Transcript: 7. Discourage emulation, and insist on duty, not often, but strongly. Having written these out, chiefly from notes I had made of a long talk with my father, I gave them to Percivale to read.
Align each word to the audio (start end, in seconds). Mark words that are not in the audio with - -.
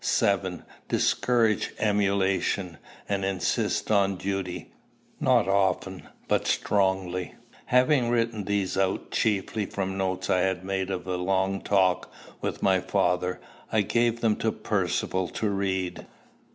7. 0.03 0.63
Discourage 0.87 1.75
emulation, 1.77 2.79
and 3.07 3.23
insist 3.23 3.91
on 3.91 4.15
duty, 4.15 4.71
not 5.19 5.47
often, 5.47 6.07
but 6.27 6.47
strongly. 6.47 7.35
Having 7.65 8.09
written 8.09 8.45
these 8.45 8.75
out, 8.79 9.11
chiefly 9.11 9.67
from 9.67 9.99
notes 9.99 10.27
I 10.27 10.39
had 10.39 10.65
made 10.65 10.89
of 10.89 11.05
a 11.05 11.17
long 11.17 11.61
talk 11.61 12.11
with 12.41 12.63
my 12.63 12.79
father, 12.79 13.39
I 13.71 13.81
gave 13.81 14.21
them 14.21 14.37
to 14.37 14.51
Percivale 14.51 15.27
to 15.35 15.51
read. 15.51 16.07